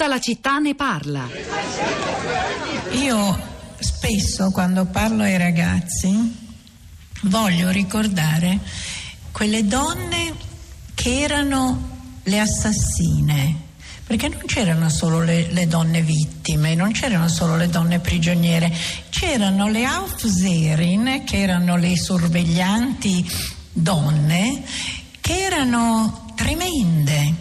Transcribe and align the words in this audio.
Tutta 0.00 0.14
la 0.14 0.20
città 0.20 0.56
ne 0.56 0.74
parla. 0.74 1.28
Io 2.92 3.38
spesso 3.78 4.50
quando 4.50 4.86
parlo 4.86 5.24
ai 5.24 5.36
ragazzi 5.36 6.38
voglio 7.24 7.68
ricordare 7.68 8.60
quelle 9.30 9.66
donne 9.66 10.32
che 10.94 11.20
erano 11.20 12.18
le 12.22 12.40
assassine. 12.40 13.56
Perché 14.06 14.28
non 14.28 14.40
c'erano 14.46 14.88
solo 14.88 15.20
le, 15.20 15.52
le, 15.52 15.66
donne 15.66 16.00
vittime, 16.00 16.74
non 16.74 16.92
c'erano 16.92 17.28
solo 17.28 17.56
le 17.56 17.68
donne 17.68 18.00
prigioniere, 18.00 18.74
c'erano 19.10 19.68
le 19.68 19.84
Aufseherin, 19.84 21.24
che 21.26 21.42
erano 21.42 21.76
le 21.76 21.94
sorveglianti 21.98 23.30
donne, 23.70 24.62
che 25.20 25.42
erano 25.42 26.32
tremende. 26.34 27.34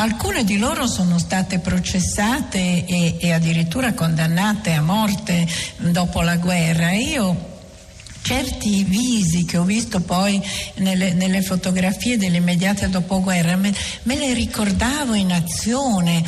Alcune 0.00 0.44
di 0.44 0.56
loro 0.56 0.86
sono 0.86 1.18
state 1.18 1.58
processate 1.58 2.86
e, 2.86 3.16
e 3.18 3.32
addirittura 3.34 3.92
condannate 3.92 4.72
a 4.72 4.80
morte 4.80 5.46
dopo 5.76 6.22
la 6.22 6.36
guerra. 6.36 6.92
Io 6.92 7.58
certi 8.22 8.82
visi 8.82 9.44
che 9.44 9.58
ho 9.58 9.62
visto 9.62 10.00
poi 10.00 10.40
nelle, 10.76 11.12
nelle 11.12 11.42
fotografie 11.42 12.16
dell'immediata 12.16 12.86
dopoguerra 12.86 13.56
me, 13.56 13.74
me 14.04 14.16
le 14.16 14.32
ricordavo 14.32 15.12
in 15.12 15.32
azione, 15.32 16.24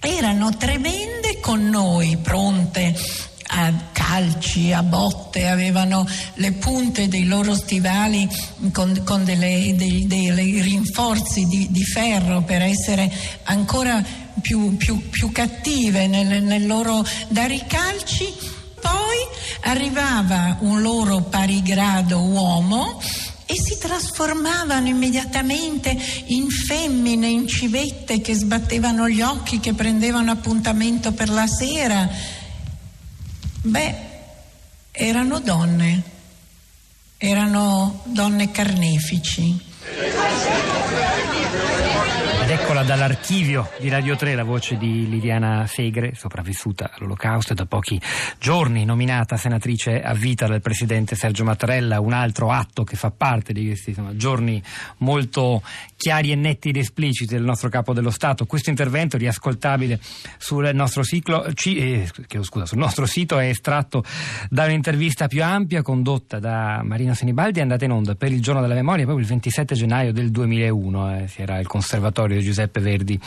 erano 0.00 0.56
tremende 0.56 1.40
con 1.40 1.68
noi, 1.68 2.16
pronte 2.16 2.96
a 3.52 3.72
calci, 3.92 4.72
a 4.72 4.82
botte, 4.82 5.48
avevano 5.48 6.06
le 6.34 6.52
punte 6.52 7.08
dei 7.08 7.24
loro 7.24 7.54
stivali 7.54 8.28
con, 8.72 9.02
con 9.04 9.24
delle, 9.24 9.74
dei, 9.76 10.06
dei, 10.06 10.60
rinforzi 10.60 11.46
di, 11.46 11.66
di, 11.70 11.84
ferro 11.84 12.42
per 12.42 12.62
essere 12.62 13.10
ancora 13.44 14.04
più, 14.40 14.76
più, 14.76 15.08
più 15.10 15.32
cattive 15.32 16.06
nel, 16.06 16.42
nel 16.42 16.66
loro 16.66 17.04
dare 17.28 17.54
i 17.54 17.64
calci 17.66 18.32
poi 18.80 19.18
arrivava 19.62 20.58
un 20.60 20.80
loro 20.80 21.22
parigrado 21.22 22.20
uomo 22.20 23.00
e 23.46 23.54
si 23.54 23.78
trasformavano 23.78 24.86
immediatamente 24.86 25.96
in 26.26 26.48
femmine, 26.48 27.26
in 27.26 27.48
civette 27.48 28.20
che 28.20 28.34
sbattevano 28.34 29.08
gli 29.08 29.20
occhi, 29.22 29.58
che 29.58 29.74
prendevano 29.74 30.30
appuntamento 30.30 31.10
per 31.10 31.28
la 31.30 31.48
sera. 31.48 32.08
Beh, 33.62 33.94
erano 34.90 35.38
donne, 35.40 36.02
erano 37.18 38.02
donne 38.06 38.50
carnefici. 38.50 39.54
Eccola 42.50 42.82
dall'archivio 42.82 43.70
di 43.78 43.88
Radio 43.88 44.16
3, 44.16 44.34
la 44.34 44.42
voce 44.42 44.76
di 44.76 45.08
Liliana 45.08 45.68
Segre, 45.68 46.16
sopravvissuta 46.16 46.90
all'olocausto 46.92 47.52
e 47.52 47.54
da 47.54 47.64
pochi 47.64 48.00
giorni 48.40 48.84
nominata 48.84 49.36
senatrice 49.36 50.02
a 50.02 50.14
vita 50.14 50.48
dal 50.48 50.60
presidente 50.60 51.14
Sergio 51.14 51.44
Mattarella, 51.44 52.00
un 52.00 52.12
altro 52.12 52.50
atto 52.50 52.82
che 52.82 52.96
fa 52.96 53.12
parte 53.12 53.52
di 53.52 53.66
questi 53.66 53.90
insomma, 53.90 54.16
giorni 54.16 54.60
molto 54.96 55.62
chiari 55.96 56.32
e 56.32 56.34
netti 56.34 56.70
ed 56.70 56.76
espliciti 56.76 57.34
del 57.34 57.44
nostro 57.44 57.68
capo 57.68 57.92
dello 57.92 58.10
Stato. 58.10 58.46
Questo 58.46 58.70
intervento 58.70 59.16
riascoltabile 59.16 60.00
sul 60.36 60.70
nostro, 60.74 61.04
ciclo, 61.04 61.44
eh, 61.44 62.08
scusa, 62.40 62.66
sul 62.66 62.78
nostro 62.78 63.06
sito 63.06 63.38
è 63.38 63.46
estratto 63.46 64.02
da 64.48 64.64
un'intervista 64.64 65.28
più 65.28 65.44
ampia 65.44 65.82
condotta 65.82 66.40
da 66.40 66.80
Marino 66.82 67.14
Senibaldi 67.14 67.60
e 67.60 67.62
andata 67.62 67.84
in 67.84 67.92
onda 67.92 68.16
per 68.16 68.32
il 68.32 68.42
giorno 68.42 68.60
della 68.60 68.74
memoria 68.74 69.04
proprio 69.04 69.24
il 69.24 69.30
27 69.30 69.76
gennaio 69.76 70.12
del 70.12 70.32
2001, 70.32 71.16
eh, 71.16 71.28
si 71.28 71.42
era 71.42 71.60
il 71.60 71.68
conservatorio 71.68 72.38
Giuseppe 72.42 72.80
Verdi 72.80 73.18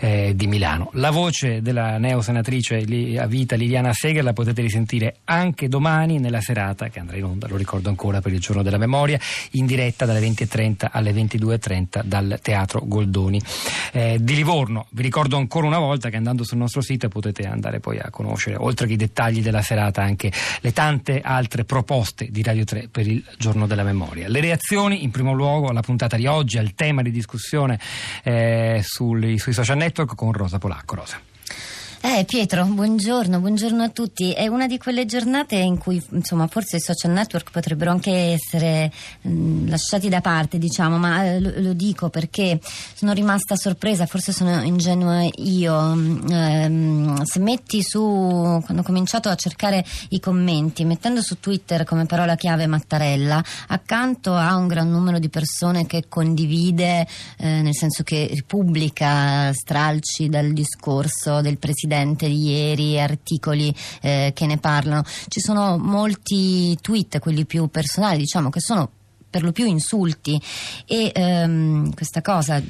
eh, 0.00 0.32
di 0.34 0.46
Milano. 0.46 0.90
La 0.94 1.10
voce 1.10 1.62
della 1.62 1.98
neosenatrice 1.98 2.84
a 3.18 3.26
vita 3.26 3.56
Liliana 3.56 3.92
Seger 3.92 4.24
la 4.24 4.32
potete 4.32 4.62
risentire 4.62 5.16
anche 5.24 5.68
domani 5.68 6.18
nella 6.18 6.40
serata 6.40 6.88
che 6.88 6.98
andrà 6.98 7.16
in 7.16 7.24
onda, 7.24 7.46
lo 7.48 7.56
ricordo 7.56 7.88
ancora 7.88 8.20
per 8.20 8.32
il 8.32 8.40
giorno 8.40 8.62
della 8.62 8.78
memoria, 8.78 9.18
in 9.52 9.66
diretta 9.66 10.04
dalle 10.04 10.20
20.30 10.20 10.88
alle 10.90 11.12
22.30 11.12 12.02
dal 12.04 12.38
Teatro 12.42 12.82
Goldoni 12.84 13.40
eh, 13.92 14.18
di 14.20 14.34
Livorno. 14.34 14.86
Vi 14.90 15.02
ricordo 15.02 15.36
ancora 15.36 15.66
una 15.66 15.78
volta 15.78 16.08
che 16.08 16.16
andando 16.16 16.44
sul 16.44 16.58
nostro 16.58 16.80
sito 16.80 17.08
potete 17.08 17.44
andare 17.44 17.80
poi 17.80 17.98
a 17.98 18.10
conoscere, 18.10 18.56
oltre 18.56 18.86
che 18.86 18.94
i 18.94 18.96
dettagli 18.96 19.42
della 19.42 19.62
serata, 19.62 20.02
anche 20.02 20.30
le 20.60 20.72
tante 20.72 21.20
altre 21.20 21.64
proposte 21.64 22.28
di 22.30 22.42
Radio 22.42 22.64
3 22.64 22.88
per 22.90 23.06
il 23.06 23.24
giorno 23.36 23.66
della 23.66 23.82
memoria. 23.82 24.28
Le 24.28 24.40
reazioni, 24.40 25.02
in 25.02 25.10
primo 25.10 25.32
luogo, 25.32 25.68
alla 25.68 25.80
puntata 25.80 26.16
di 26.16 26.26
oggi, 26.26 26.58
al 26.58 26.74
tema 26.74 27.02
di 27.02 27.10
discussione 27.10 27.78
eh, 28.22 28.57
sui, 28.82 29.38
social 29.38 29.76
network 29.76 30.14
con 30.14 30.32
Rosa 30.32 30.58
Polacco. 30.58 30.94
Rosa. 30.94 31.27
Eh, 32.00 32.24
Pietro, 32.24 32.64
buongiorno, 32.64 33.40
buongiorno 33.40 33.82
a 33.82 33.88
tutti. 33.88 34.30
È 34.30 34.46
una 34.46 34.68
di 34.68 34.78
quelle 34.78 35.04
giornate 35.04 35.56
in 35.56 35.78
cui, 35.78 36.00
insomma, 36.10 36.46
forse 36.46 36.76
i 36.76 36.80
social 36.80 37.10
network 37.10 37.50
potrebbero 37.50 37.90
anche 37.90 38.12
essere 38.12 38.92
mh, 39.22 39.30
mm, 39.30 39.68
lasciati 39.68 40.08
da 40.08 40.20
parte, 40.20 40.58
diciamo, 40.58 40.96
ma 40.96 41.24
eh, 41.24 41.40
lo, 41.40 41.50
lo, 41.56 41.72
dico 41.72 42.08
perché 42.08 42.60
sono 42.94 43.12
rimasta 43.12 43.56
sorpresa, 43.56 44.06
forse 44.06 44.30
sono 44.30 44.62
ingenua 44.62 45.28
io. 45.38 45.92
Eh, 46.30 47.24
se 47.24 47.40
metti 47.40 47.82
su, 47.82 48.00
quando 48.64 48.82
ho 48.82 48.84
cominciato 48.84 49.28
a 49.28 49.34
cercare 49.34 49.84
i 50.10 50.20
commenti, 50.20 50.84
mettendo 50.84 51.20
su 51.20 51.40
Twitter 51.40 51.82
come 51.82 52.06
parola 52.06 52.36
chiave 52.36 52.68
Mattarella, 52.68 53.42
accanto 53.66 54.36
a 54.36 54.54
un 54.54 54.68
gran 54.68 54.88
numero 54.88 55.18
di 55.18 55.28
persone 55.28 55.84
che 55.86 56.04
condivide, 56.08 57.08
eh, 57.38 57.60
nel 57.60 57.74
senso 57.74 58.04
che 58.04 58.44
pubblica 58.46 59.52
stralci 59.52 60.28
dal 60.28 60.52
discorso 60.52 61.40
del 61.40 61.58
Presidente 61.58 61.86
Presidente 61.88 62.28
di 62.28 62.50
ieri, 62.50 63.00
articoli 63.00 63.74
eh, 64.02 64.32
che 64.34 64.44
ne 64.44 64.58
parlano. 64.58 65.02
Ci 65.28 65.40
sono 65.40 65.78
molti 65.78 66.76
tweet, 66.82 67.18
quelli 67.18 67.46
più 67.46 67.68
personali, 67.68 68.18
diciamo, 68.18 68.50
che 68.50 68.60
sono 68.60 68.90
per 69.30 69.42
lo 69.42 69.52
più 69.52 69.66
insulti. 69.66 70.40
E 70.86 71.12
ehm, 71.14 71.94
questa 71.94 72.22
cosa 72.22 72.62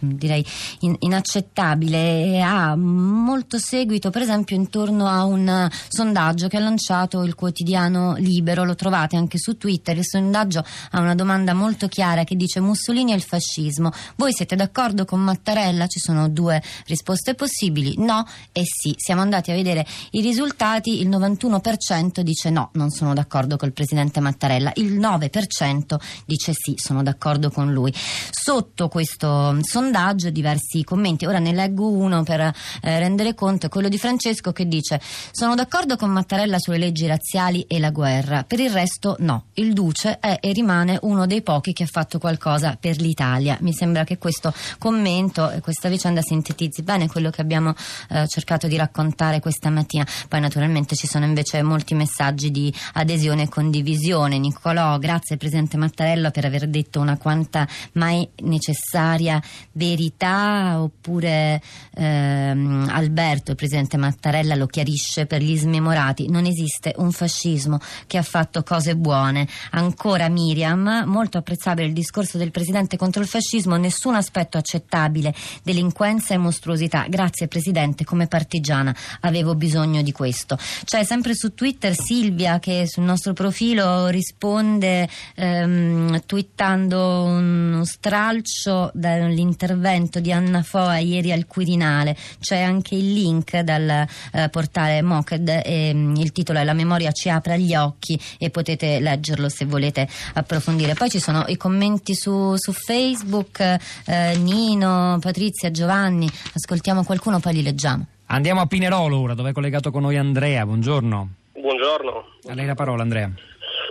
direi 0.00 0.44
in, 0.80 0.96
inaccettabile. 1.00 2.40
Ha 2.40 2.76
molto 2.76 3.58
seguito 3.58 4.10
per 4.10 4.22
esempio 4.22 4.56
intorno 4.56 5.06
a 5.06 5.24
un 5.24 5.68
sondaggio 5.88 6.48
che 6.48 6.56
ha 6.56 6.60
lanciato 6.60 7.22
il 7.22 7.34
quotidiano 7.34 8.14
Libero. 8.16 8.64
Lo 8.64 8.74
trovate 8.74 9.16
anche 9.16 9.38
su 9.38 9.56
Twitter. 9.56 9.96
Il 9.96 10.06
sondaggio 10.06 10.64
ha 10.90 11.00
una 11.00 11.14
domanda 11.14 11.54
molto 11.54 11.88
chiara 11.88 12.24
che 12.24 12.36
dice 12.36 12.60
Mussolini 12.60 13.12
e 13.12 13.16
il 13.16 13.22
fascismo. 13.22 13.90
Voi 14.16 14.32
siete 14.32 14.56
d'accordo 14.56 15.04
con 15.04 15.20
Mattarella? 15.20 15.86
ci 15.86 15.98
sono 15.98 16.28
due 16.28 16.62
risposte 16.86 17.34
possibili. 17.34 17.94
No? 17.98 18.24
E 18.52 18.62
sì. 18.64 18.94
Siamo 18.96 19.20
andati 19.20 19.50
a 19.50 19.54
vedere 19.54 19.86
i 20.12 20.20
risultati. 20.20 21.00
Il 21.00 21.08
91% 21.08 22.20
dice 22.20 22.50
no 22.50 22.70
non 22.72 22.90
sono 22.90 23.14
d'accordo 23.14 23.56
col 23.56 23.72
presidente 23.72 24.20
Mattarella. 24.20 24.72
Il 24.74 24.98
9% 24.98 25.95
dice 26.24 26.52
sì, 26.54 26.74
sono 26.76 27.02
d'accordo 27.02 27.50
con 27.50 27.72
lui. 27.72 27.92
Sotto 28.30 28.88
questo 28.88 29.58
sondaggio 29.62 30.30
diversi 30.30 30.84
commenti, 30.84 31.26
ora 31.26 31.38
ne 31.38 31.52
leggo 31.52 31.90
uno 31.90 32.22
per 32.22 32.40
eh, 32.40 32.52
rendere 32.98 33.34
conto, 33.34 33.68
quello 33.68 33.88
di 33.88 33.98
Francesco 33.98 34.52
che 34.52 34.66
dice 34.66 35.00
sono 35.30 35.54
d'accordo 35.54 35.96
con 35.96 36.10
Mattarella 36.10 36.58
sulle 36.58 36.78
leggi 36.78 37.06
razziali 37.06 37.62
e 37.62 37.78
la 37.78 37.90
guerra, 37.90 38.44
per 38.44 38.60
il 38.60 38.70
resto 38.70 39.16
no, 39.20 39.46
il 39.54 39.72
Duce 39.72 40.18
è 40.18 40.38
e 40.40 40.52
rimane 40.52 40.98
uno 41.02 41.26
dei 41.26 41.42
pochi 41.42 41.72
che 41.72 41.84
ha 41.84 41.88
fatto 41.90 42.18
qualcosa 42.18 42.76
per 42.78 43.00
l'Italia. 43.00 43.58
Mi 43.60 43.72
sembra 43.72 44.04
che 44.04 44.18
questo 44.18 44.52
commento 44.78 45.50
e 45.50 45.60
questa 45.60 45.88
vicenda 45.88 46.22
sintetizzi 46.22 46.82
bene 46.82 47.08
quello 47.08 47.30
che 47.30 47.40
abbiamo 47.40 47.74
eh, 48.10 48.26
cercato 48.28 48.66
di 48.66 48.76
raccontare 48.76 49.40
questa 49.40 49.70
mattina. 49.70 50.06
Poi 50.28 50.40
naturalmente 50.40 50.94
ci 50.94 51.06
sono 51.06 51.24
invece 51.24 51.62
molti 51.62 51.94
messaggi 51.94 52.50
di 52.50 52.72
adesione 52.94 53.42
e 53.42 53.48
condivisione. 53.48 54.38
Nicolò, 54.38 54.98
grazie 54.98 55.36
Presidente 55.36 55.76
Mattarella 55.76 55.85
per 56.30 56.44
aver 56.44 56.68
detto 56.68 57.00
una 57.00 57.16
quanta 57.16 57.66
mai 57.92 58.28
necessaria 58.42 59.40
verità 59.72 60.80
oppure 60.80 61.60
ehm, 61.94 62.88
Alberto, 62.90 63.50
il 63.50 63.56
Presidente 63.56 63.96
Mattarella 63.96 64.54
lo 64.54 64.66
chiarisce 64.66 65.26
per 65.26 65.42
gli 65.42 65.56
smemorati. 65.56 66.28
Non 66.28 66.44
esiste 66.46 66.94
un 66.98 67.12
fascismo 67.12 67.78
che 68.06 68.18
ha 68.18 68.22
fatto 68.22 68.62
cose 68.62 68.96
buone. 68.96 69.46
Ancora 69.70 70.28
Miriam, 70.28 71.04
molto 71.06 71.38
apprezzabile 71.38 71.86
il 71.86 71.92
discorso 71.92 72.38
del 72.38 72.50
Presidente 72.50 72.96
contro 72.96 73.22
il 73.22 73.28
fascismo, 73.28 73.76
nessun 73.76 74.14
aspetto 74.14 74.58
accettabile, 74.58 75.34
delinquenza 75.62 76.34
e 76.34 76.38
mostruosità. 76.38 77.06
Grazie 77.08 77.48
Presidente, 77.48 78.04
come 78.04 78.26
partigiana 78.26 78.94
avevo 79.20 79.54
bisogno 79.54 80.02
di 80.02 80.12
questo. 80.12 80.58
C'è 80.84 81.04
sempre 81.04 81.34
su 81.34 81.54
Twitter 81.54 81.94
Silvia 81.94 82.58
che 82.58 82.86
sul 82.86 83.04
nostro 83.04 83.32
profilo 83.32 84.08
risponde 84.08 85.08
ehm, 85.34 85.75
Ehm, 85.76 86.22
twittando 86.24 87.24
uno 87.24 87.84
stralcio 87.84 88.90
dall'intervento 88.94 90.20
di 90.20 90.32
Anna 90.32 90.62
Foa 90.62 90.98
ieri 90.98 91.32
al 91.32 91.46
Quirinale. 91.46 92.16
C'è 92.40 92.60
anche 92.60 92.94
il 92.94 93.12
link 93.12 93.58
dal 93.60 94.06
eh, 94.32 94.48
portale 94.48 95.02
Moked 95.02 95.62
e 95.64 95.92
mh, 95.92 95.98
mm, 95.98 96.14
il 96.16 96.32
titolo 96.32 96.58
è 96.58 96.64
La 96.64 96.72
memoria 96.72 97.12
ci 97.12 97.28
apre 97.28 97.60
gli 97.60 97.74
occhi 97.74 98.18
e 98.38 98.50
potete 98.50 99.00
leggerlo 99.00 99.48
se 99.48 99.66
volete 99.66 100.08
approfondire. 100.34 100.94
Poi 100.94 101.10
ci 101.10 101.18
sono 101.18 101.44
i 101.48 101.56
commenti 101.56 102.14
su, 102.14 102.54
su 102.56 102.72
Facebook, 102.72 103.60
eh, 103.60 104.36
Nino, 104.38 105.18
Patrizia, 105.20 105.70
Giovanni. 105.70 106.28
Ascoltiamo 106.54 107.04
qualcuno, 107.04 107.38
poi 107.38 107.54
li 107.54 107.62
leggiamo. 107.62 108.06
Andiamo 108.26 108.60
a 108.60 108.66
Pinerolo 108.66 109.18
ora, 109.18 109.34
dove 109.34 109.50
è 109.50 109.52
collegato 109.52 109.90
con 109.90 110.02
noi 110.02 110.16
Andrea. 110.16 110.64
Buongiorno. 110.64 111.30
Buongiorno. 111.52 112.24
A 112.48 112.54
lei 112.54 112.66
la 112.66 112.74
parola, 112.74 113.02
Andrea. 113.02 113.30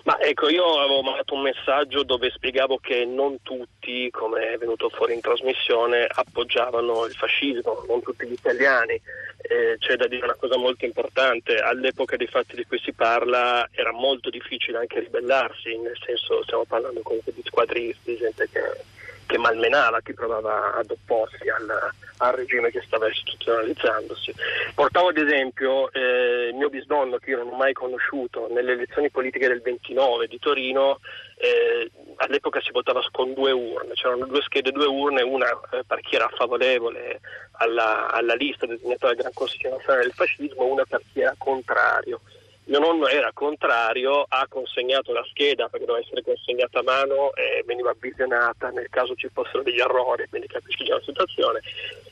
Ma 0.06 0.20
ecco, 0.20 0.50
io 0.50 0.80
avevo 0.80 1.02
mandato 1.02 1.34
un 1.34 1.42
messaggio 1.42 2.04
dove 2.04 2.30
spiegavo 2.30 2.78
che 2.78 3.06
non 3.06 3.42
tutti, 3.42 4.08
come 4.12 4.52
è 4.52 4.58
venuto 4.58 4.88
fuori 4.90 5.16
in 5.16 5.20
trasmissione, 5.20 6.06
appoggiavano 6.08 7.06
il 7.06 7.16
fascismo, 7.16 7.84
non 7.88 8.04
tutti 8.04 8.28
gli 8.28 8.34
italiani. 8.34 8.94
Eh, 8.94 9.78
c'è 9.80 9.96
da 9.96 10.06
dire 10.06 10.26
una 10.26 10.36
cosa 10.36 10.58
molto 10.58 10.86
importante, 10.86 11.58
all'epoca 11.58 12.18
dei 12.18 12.28
fatti 12.28 12.56
di 12.56 12.66
cui 12.66 12.80
si 12.84 12.94
parla 12.94 13.68
era 13.72 13.92
molto 13.92 14.30
difficile 14.30 14.78
anche 14.78 15.00
ribellarsi, 15.00 15.76
nel 15.76 15.98
senso 16.06 16.44
stiamo 16.44 16.66
parlando 16.66 17.02
comunque 17.02 17.34
di 17.34 17.42
squadristi, 17.44 18.16
gente 18.16 18.48
che 18.52 18.94
che 19.26 19.38
malmenava 19.38 20.02
chi 20.02 20.14
provava 20.14 20.76
ad 20.76 20.90
opporsi 20.90 21.50
al, 21.50 21.92
al, 22.18 22.34
regime 22.34 22.70
che 22.70 22.82
stava 22.86 23.08
istituzionalizzandosi. 23.08 24.34
Portavo 24.74 25.10
ad 25.10 25.18
esempio 25.18 25.92
eh, 25.92 26.25
il 26.48 26.56
mio 26.56 26.70
bisnonno 26.70 27.18
che 27.18 27.32
io 27.32 27.38
non 27.38 27.54
ho 27.54 27.56
mai 27.56 27.74
conosciuto 27.74 28.48
nelle 28.52 28.74
elezioni 28.74 29.10
politiche 29.10 29.48
del 29.48 29.62
29 29.62 30.28
di 30.28 30.40
Torino, 30.40 31.00
eh, 31.38 31.90
all'epoca 32.18 32.62
si 32.62 32.72
votava 32.72 33.02
con 33.12 33.34
due 33.34 33.52
urne, 33.52 33.94
c'erano 33.94 34.26
due 34.26 34.42
schede, 34.42 34.72
due 34.72 34.86
urne, 34.88 35.22
una 35.22 35.50
eh, 35.72 35.84
per 35.86 36.00
chi 36.02 36.16
era 36.16 36.30
favorevole 36.36 37.20
alla, 37.54 38.12
alla 38.12 38.36
lista 38.36 38.66
designata 38.66 39.08
dal 39.08 39.16
Gran 39.16 39.34
Consiglio 39.34 39.72
Nazionale 39.72 40.04
del 40.04 40.14
Fascismo, 40.14 40.66
una 40.66 40.86
per 40.86 41.02
chi 41.12 41.22
era 41.22 41.36
contrario 41.38 42.22
mio 42.66 42.80
nonno 42.80 43.08
era 43.08 43.32
contrario, 43.32 44.26
ha 44.28 44.48
consegnato 44.50 45.14
la 45.14 45.24
scheda 45.30 45.68
perché 45.68 45.86
doveva 45.86 46.04
essere 46.04 46.24
consegnata 46.24 46.80
a 46.80 46.84
mano 46.84 47.34
e 47.36 47.64
veniva 47.66 47.94
visionata 48.00 48.70
nel 48.70 48.88
caso 48.90 49.14
ci 49.14 49.30
fossero 49.32 49.62
degli 49.62 49.80
errori, 49.80 50.26
quindi 50.28 50.48
capisci 50.48 50.86
la 50.88 51.00
situazione. 51.04 51.60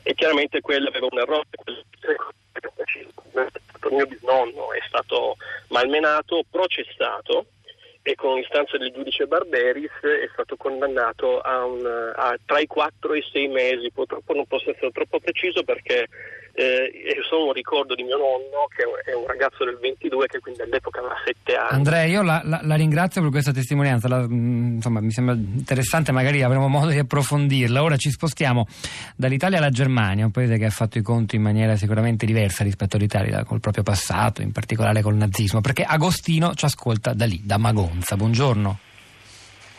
E 0.04 0.14
chiaramente 0.14 0.62
quello 0.62 0.90
aveva 0.90 1.08
un 1.10 1.20
errore, 1.20 1.48
il 3.90 3.96
mio 3.96 4.06
bisnonno 4.06 4.74
è 4.74 4.80
stato 4.88 5.38
malmenato, 5.70 6.44
processato 6.50 7.48
e 8.06 8.16
con 8.16 8.38
istanza 8.38 8.78
del 8.78 8.92
giudice 8.92 9.28
Barberis 9.28 9.92
è 10.02 10.28
stato 10.34 10.58
condannato 10.58 11.40
a, 11.40 11.64
un, 11.64 11.86
a 12.16 12.38
tra 12.46 12.60
i 12.60 12.68
4 12.68 13.14
e 13.14 13.18
i 13.20 13.30
6 13.32 13.48
mesi, 13.48 13.92
purtroppo 13.92 14.34
non 14.34 14.46
posso 14.46 14.72
essere 14.72 14.92
troppo 14.92 15.20
preciso 15.20 15.64
perché 15.64 16.08
eh, 16.56 17.18
sono 17.28 17.46
un 17.46 17.54
ricordo 17.54 17.96
di 17.96 18.04
mio 18.04 18.18
nonno 18.18 18.68
che 18.70 18.84
è 19.10 19.16
un 19.16 19.26
ragazzo 19.26 19.66
del 19.66 19.78
22 19.82 20.28
che 20.28 20.40
quindi 20.40 20.62
all'epoca 20.62 21.00
aveva 21.00 21.16
7 21.26 21.56
anni. 21.56 21.70
Andrea, 21.72 22.04
io 22.04 22.22
la, 22.22 22.42
la, 22.44 22.60
la 22.62 22.76
ringrazio 22.76 23.22
per 23.22 23.32
questa 23.32 23.52
testimonianza, 23.52 24.08
la, 24.08 24.28
mm, 24.28 24.76
insomma, 24.76 25.00
mi 25.02 25.12
sembra 25.12 25.34
interessante, 25.34 26.12
magari 26.12 26.44
avremo 26.44 26.68
modo 26.68 26.92
di 26.92 27.00
approfondirla. 27.00 27.82
Ora 27.82 27.98
ci 27.98 28.12
spostiamo 28.12 28.68
dall'Italia 29.16 29.58
alla 29.58 29.72
Germania, 29.72 30.26
un 30.26 30.32
paese 30.32 30.58
che 30.58 30.66
ha 30.66 30.70
fatto 30.70 31.00
i 31.00 31.02
conti 31.02 31.38
in 31.38 31.42
maniera 31.42 31.76
sicuramente 31.76 32.26
diversa 32.28 32.64
rispetto 32.64 32.98
all'Italia, 32.98 33.44
col 33.44 33.60
proprio 33.60 33.82
passato, 33.82 34.44
in 34.44 34.52
particolare 34.52 35.02
col 35.02 35.16
nazismo, 35.16 35.60
perché 35.60 35.84
Agostino 35.84 36.54
ci 36.54 36.66
ascolta 36.66 37.14
da 37.14 37.26
lì, 37.26 37.42
da 37.44 37.58
Magonza. 37.58 38.16
Buongiorno. 38.16 38.92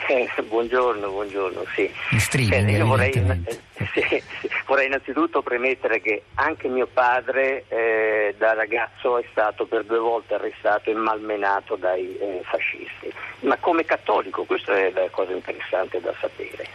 Eh, 0.06 0.28
buongiorno, 0.42 1.08
buongiorno, 1.08 1.64
sì. 1.74 1.90
In 2.10 2.20
streaming, 2.20 2.68
eh, 2.68 2.82
vorrei, 2.82 3.10
eh, 3.12 3.40
sì, 3.94 4.04
sì, 4.08 4.22
vorrei, 4.66 4.86
innanzitutto 4.86 5.40
premettere 5.40 6.00
che 6.02 6.24
anche 6.34 6.68
mio 6.68 6.86
padre 6.86 7.64
eh, 7.68 8.34
da 8.36 8.52
ragazzo 8.52 9.18
è 9.18 9.24
stato 9.30 9.64
per 9.64 9.84
due 9.84 9.98
volte 9.98 10.34
arrestato 10.34 10.90
e 10.90 10.94
malmenato 10.94 11.76
dai 11.76 12.18
eh, 12.18 12.42
fascisti, 12.44 13.10
ma 13.40 13.56
come 13.56 13.86
cattolico, 13.86 14.44
questa 14.44 14.76
è 14.76 14.90
la 14.92 15.08
cosa 15.10 15.32
interessante 15.32 16.00
da 16.00 16.12
sapere, 16.20 16.66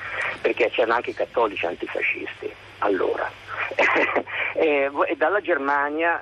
perché 0.42 0.72
c'erano 0.72 0.96
anche 0.96 1.14
cattolici 1.14 1.66
antifascisti 1.68 2.52
allora. 2.80 3.30
e 4.56 4.90
dalla 5.18 5.42
Germania 5.42 6.20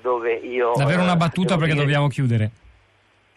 dove 0.00 0.34
io... 0.34 0.72
Davvero 0.76 1.02
una 1.02 1.16
battuta 1.16 1.56
perché 1.56 1.72
dire... 1.72 1.84
dobbiamo 1.84 2.08
chiudere. 2.08 2.50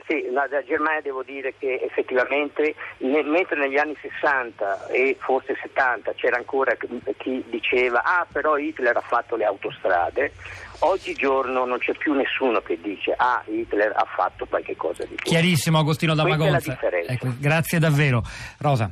Sì, 0.09 0.27
la, 0.31 0.47
la, 0.49 0.63
Germania 0.63 1.01
devo 1.01 1.21
dire 1.21 1.53
che 1.55 1.79
effettivamente 1.83 2.73
ne, 2.97 3.21
mentre 3.21 3.59
negli 3.59 3.77
anni 3.77 3.95
60 4.01 4.87
e 4.87 5.15
forse 5.19 5.55
70 5.61 6.13
c'era 6.13 6.35
ancora 6.35 6.75
chi 7.17 7.43
diceva 7.47 8.01
ah 8.03 8.25
però 8.31 8.57
Hitler 8.57 8.97
ha 8.97 9.01
fatto 9.01 9.35
le 9.35 9.45
autostrade, 9.45 10.31
oggigiorno 10.79 11.65
non 11.65 11.77
c'è 11.79 11.93
più 11.97 12.13
nessuno 12.13 12.61
che 12.61 12.79
dice 12.81 13.13
ah 13.15 13.43
Hitler 13.45 13.91
ha 13.95 14.05
fatto 14.15 14.45
qualche 14.45 14.75
cosa 14.75 15.03
di 15.03 15.15
più. 15.15 15.25
Chiarissimo 15.25 15.79
Agostino 15.79 16.15
Damagonza. 16.15 16.77
Ecco, 17.07 17.33
grazie 17.39 17.79
davvero. 17.79 18.23
Rosa. 18.57 18.91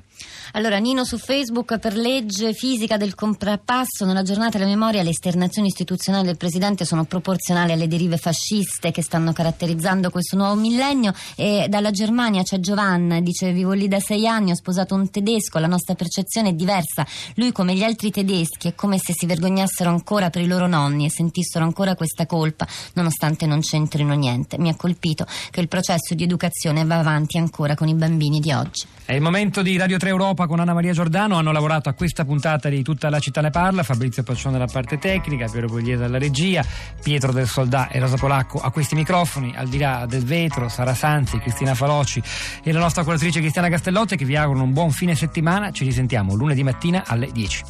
Allora, 0.54 0.78
Nino 0.78 1.04
su 1.04 1.18
Facebook 1.18 1.78
per 1.78 1.95
legge 1.95 2.54
fisica 2.54 2.98
del 2.98 3.16
contrappasso 3.16 4.06
nella 4.06 4.24
giornata 4.24 4.57
della 4.57 4.69
memoria 4.69 5.04
le 5.04 5.10
esternazioni 5.10 5.68
istituzionali 5.68 6.25
del 6.25 6.38
Presidente 6.38 6.86
sono 6.86 7.04
proporzionali 7.04 7.74
alle 7.74 7.88
derive 7.88 8.18
fasciste 8.18 8.92
che 8.92 9.01
stanno 9.01 9.34
caratterizzando 9.34 10.10
questo 10.10 10.36
nuovo 10.36 10.56
millennio 10.56 11.13
e 11.36 11.68
dalla 11.69 11.92
Germania 11.92 12.44
c'è 12.44 12.60
Giovanna, 12.60 13.19
dice 13.19 13.51
vivo 13.51 13.74
lì 13.74 13.88
da 13.88 14.00
sei 14.00 14.25
anni, 14.28 14.51
ho 14.51 14.56
sposato 14.56 14.95
un 14.95 15.10
tedesco, 15.10 15.60
la 15.60 15.68
nostra 15.68 15.95
percezione 15.95 16.50
è 16.50 16.54
diversa, 16.54 17.06
lui 17.36 17.51
come 17.51 17.75
gli 17.75 17.84
altri 17.84 18.10
tedeschi 18.10 18.69
è 18.69 18.75
come 18.75 18.98
se 18.98 19.13
si 19.13 19.25
vergognassero 19.25 19.89
ancora 19.89 20.30
per 20.30 20.42
i 20.42 20.48
loro 20.48 20.68
nonni 20.68 21.06
e 21.06 21.12
sentissero 21.12 21.66
ancora 21.77 21.95
questa 21.95 22.25
colpa 22.25 22.65
nonostante 22.94 23.45
non 23.45 23.62
c'entrino 23.62 24.15
niente. 24.15 24.57
Mi 24.57 24.69
ha 24.69 24.75
colpito 24.75 25.27
che 25.51 25.59
il 25.62 25.68
processo 25.68 26.15
di 26.15 26.24
educazione 26.24 26.83
va 26.83 26.97
avanti 26.97 27.38
ancora 27.38 27.75
con 27.75 27.88
i 27.88 27.94
bambini 27.94 28.39
di 28.39 28.51
oggi. 28.51 28.85
È 29.06 29.13
il 29.13 29.21
momento 29.21 29.62
di 29.62 29.77
Radio 29.77 29.97
3 29.97 30.09
Europa 30.09 30.47
con 30.47 30.59
Anna 30.59 30.74
Maria 30.74 30.91
Giordano 30.94 31.38
hanno 31.38 31.51
lavorato 31.51 31.88
a 31.88 31.94
questa 31.94 32.25
puntata 32.25 32.68
di 32.68 32.81
Tutta 32.81 33.09
la 33.09 33.19
città 33.19 33.41
ne 33.41 33.51
parla, 33.51 33.83
Fabrizio 33.83 34.24
Paccione 34.24 34.56
alla 34.56 34.65
parte 34.65 34.97
tecnica, 34.97 35.47
Piero 35.47 35.68
Pugliese 35.68 36.03
alla 36.03 36.18
regia, 36.18 36.65
Pietro 37.01 37.31
del 37.31 37.47
Soldà 37.47 37.89
e 37.89 38.00
Rosa 38.00 38.18
Polacco 38.18 38.59
a 38.59 38.71
questi 38.71 38.95
microfoni, 38.95 39.53
al 39.56 39.68
di 39.68 39.77
là 39.77 40.06
del 40.07 40.24
vetro, 40.25 40.69
Sara 40.69 40.95
Sanzi, 40.95 41.38
Cristina 41.38 41.75
Faloci 41.75 42.21
e 42.63 42.71
la 42.71 42.79
nostra 42.79 43.03
curatrice 43.03 43.39
Cristiana 43.39 43.69
Castellotti 43.69 44.18
che 44.18 44.25
vi 44.25 44.35
augurano 44.35 44.63
un 44.63 44.74
buon 44.74 44.89
fine 44.89 45.13
settimana, 45.13 45.71
ci 45.71 45.83
risentiamo 45.83 46.33
lunedì 46.33 46.63
mattina 46.63 47.03
alle 47.06 47.31
10. 47.31 47.63